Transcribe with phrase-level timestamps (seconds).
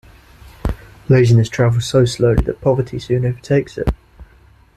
[1.09, 3.89] Laziness travels so slowly that poverty soon overtakes it.